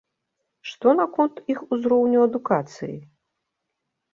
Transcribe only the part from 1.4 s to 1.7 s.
іх